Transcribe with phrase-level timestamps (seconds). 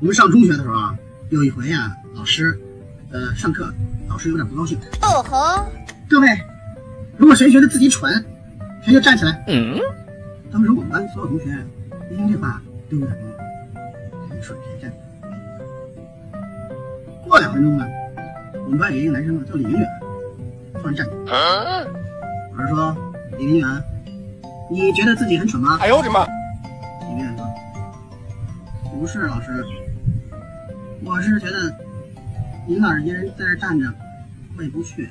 [0.00, 0.94] 我们上中学的时候啊，
[1.28, 2.58] 有一回呀、老师，
[3.10, 3.70] 呃，上课，
[4.08, 4.78] 老师有点不高兴。
[5.02, 5.66] 哦吼，
[6.08, 6.28] 各位，
[7.18, 8.24] 如果谁觉得自己蠢，
[8.82, 9.44] 谁就站起来。
[9.46, 9.78] 嗯，
[10.50, 11.44] 当时我们班所有同学
[12.10, 14.92] 一听这话都有点懵，谁蠢谁站。
[17.24, 17.86] 过两分钟呢，
[18.64, 19.86] 我们班有一个男生啊，叫李明远，
[20.80, 21.86] 突然站起来，
[22.56, 22.96] 老师说
[23.38, 23.68] ：“李明远，
[24.70, 26.26] 你觉得自己很蠢吗？”哎呦我的妈！
[28.94, 29.64] ：“不是，老师，
[31.02, 31.74] 我是觉得
[32.68, 33.92] 您老师一人在这站着，
[34.56, 35.08] 我也不去。”